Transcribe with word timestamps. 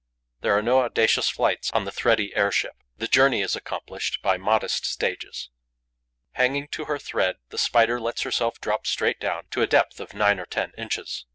There 0.39 0.57
are 0.57 0.63
no 0.63 0.79
audacious 0.79 1.29
flights 1.29 1.69
on 1.73 1.85
the 1.85 1.91
thready 1.91 2.35
airship; 2.35 2.75
the 2.97 3.07
journey 3.07 3.43
is 3.43 3.55
accomplished 3.55 4.19
by 4.23 4.35
modest 4.35 4.83
stages. 4.83 5.51
Hanging 6.31 6.69
to 6.69 6.85
her 6.85 6.97
thread, 6.97 7.35
the 7.49 7.59
Spider 7.59 7.99
lets 7.99 8.23
herself 8.23 8.59
drop 8.59 8.87
straight 8.87 9.19
down, 9.19 9.43
to 9.51 9.61
a 9.61 9.67
depth 9.67 9.99
of 9.99 10.15
nine 10.15 10.39
or 10.39 10.47
ten 10.47 10.71
inches. 10.75 11.27